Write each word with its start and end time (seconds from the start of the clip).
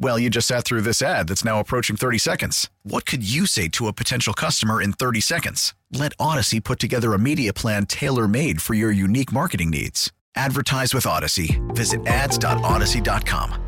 Well, 0.00 0.18
you 0.18 0.30
just 0.30 0.46
sat 0.46 0.64
through 0.64 0.82
this 0.82 1.02
ad 1.02 1.26
that's 1.28 1.44
now 1.44 1.58
approaching 1.58 1.96
30 1.96 2.18
seconds. 2.18 2.70
What 2.84 3.04
could 3.04 3.28
you 3.28 3.46
say 3.46 3.66
to 3.68 3.88
a 3.88 3.92
potential 3.92 4.32
customer 4.32 4.80
in 4.80 4.92
30 4.92 5.20
seconds? 5.20 5.74
Let 5.92 6.12
Odyssey 6.20 6.60
put 6.60 6.78
together 6.78 7.14
a 7.14 7.18
media 7.18 7.52
plan 7.52 7.84
tailor 7.86 8.28
made 8.28 8.62
for 8.62 8.74
your 8.74 8.92
unique 8.92 9.32
marketing 9.32 9.70
needs. 9.70 10.12
Advertise 10.36 10.94
with 10.94 11.04
Odyssey. 11.04 11.60
Visit 11.70 12.06
ads.odyssey.com. 12.06 13.64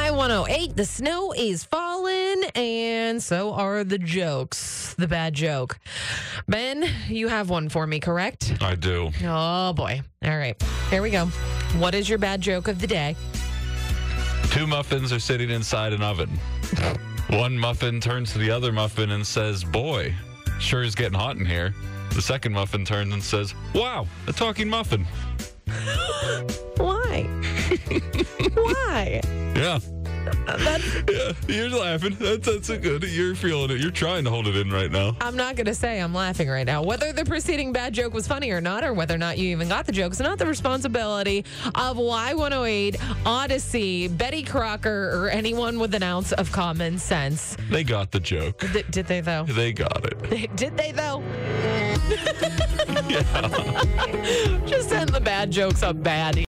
I 0.00 0.10
108. 0.12 0.76
The 0.76 0.84
snow 0.84 1.32
is 1.36 1.64
falling, 1.64 2.44
and 2.54 3.22
so 3.22 3.52
are 3.52 3.84
the 3.84 3.98
jokes. 3.98 4.94
The 4.94 5.08
bad 5.08 5.34
joke. 5.34 5.78
Ben, 6.48 6.88
you 7.08 7.28
have 7.28 7.50
one 7.50 7.68
for 7.68 7.86
me, 7.86 8.00
correct? 8.00 8.56
I 8.60 8.74
do. 8.74 9.10
Oh, 9.24 9.72
boy. 9.72 10.02
All 10.24 10.38
right. 10.38 10.60
Here 10.90 11.02
we 11.02 11.10
go. 11.10 11.26
What 11.78 11.94
is 11.94 12.08
your 12.08 12.18
bad 12.18 12.40
joke 12.40 12.68
of 12.68 12.80
the 12.80 12.86
day? 12.86 13.16
Two 14.50 14.66
muffins 14.66 15.12
are 15.12 15.20
sitting 15.20 15.50
inside 15.50 15.92
an 15.92 16.02
oven. 16.02 16.30
One 17.30 17.58
muffin 17.58 18.00
turns 18.00 18.32
to 18.32 18.38
the 18.38 18.50
other 18.50 18.72
muffin 18.72 19.10
and 19.10 19.26
says, 19.26 19.62
Boy, 19.62 20.14
sure 20.58 20.82
is 20.82 20.94
getting 20.94 21.18
hot 21.18 21.36
in 21.36 21.44
here. 21.44 21.74
The 22.14 22.22
second 22.22 22.52
muffin 22.54 22.84
turns 22.84 23.12
and 23.12 23.22
says, 23.22 23.54
Wow, 23.74 24.06
a 24.26 24.32
talking 24.32 24.68
muffin. 24.68 25.04
Why? 26.76 27.24
Why? 28.54 29.20
Yeah. 29.54 29.78
Yeah, 31.10 31.32
you're 31.48 31.68
laughing. 31.68 32.16
That's 32.18 32.46
that's 32.46 32.70
a 32.70 32.78
good. 32.78 33.02
You're 33.04 33.34
feeling 33.34 33.70
it. 33.70 33.80
You're 33.80 33.90
trying 33.90 34.24
to 34.24 34.30
hold 34.30 34.46
it 34.46 34.56
in 34.56 34.70
right 34.70 34.90
now. 34.90 35.16
I'm 35.20 35.36
not 35.36 35.56
going 35.56 35.66
to 35.66 35.74
say 35.74 36.00
I'm 36.00 36.14
laughing 36.14 36.48
right 36.48 36.66
now. 36.66 36.82
Whether 36.82 37.12
the 37.12 37.24
preceding 37.24 37.72
bad 37.72 37.92
joke 37.92 38.14
was 38.14 38.26
funny 38.26 38.50
or 38.50 38.60
not, 38.60 38.84
or 38.84 38.92
whether 38.92 39.14
or 39.14 39.18
not 39.18 39.38
you 39.38 39.48
even 39.50 39.68
got 39.68 39.86
the 39.86 39.92
joke, 39.92 40.12
is 40.12 40.20
not 40.20 40.38
the 40.38 40.46
responsibility 40.46 41.44
of 41.74 41.96
Y108, 41.96 43.00
Odyssey, 43.26 44.08
Betty 44.08 44.42
Crocker, 44.42 45.10
or 45.14 45.30
anyone 45.30 45.78
with 45.78 45.94
an 45.94 46.02
ounce 46.02 46.32
of 46.32 46.50
common 46.52 46.98
sense. 46.98 47.56
They 47.70 47.84
got 47.84 48.10
the 48.10 48.20
joke. 48.20 48.60
Th- 48.72 48.86
did 48.90 49.06
they, 49.06 49.20
though? 49.20 49.44
They 49.44 49.72
got 49.72 50.04
it. 50.04 50.18
Did 50.56 50.76
they, 50.76 50.92
though? 50.92 51.22
Just 54.66 54.88
send 54.88 55.10
the 55.10 55.20
bad 55.22 55.50
jokes 55.50 55.82
up 55.82 56.02
bad. 56.02 56.47